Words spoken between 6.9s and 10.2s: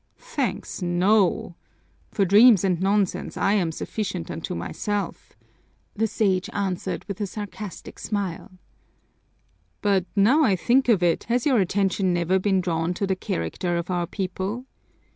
with a sarcastic smile. "But